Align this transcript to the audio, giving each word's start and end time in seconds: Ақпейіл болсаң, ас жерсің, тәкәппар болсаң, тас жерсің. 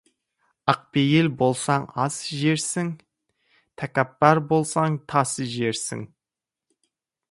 Ақпейіл 0.71 1.29
болсаң, 1.41 1.85
ас 2.07 2.17
жерсің, 2.39 2.91
тәкәппар 3.83 4.45
болсаң, 4.55 5.01
тас 5.15 5.39
жерсің. 5.59 6.07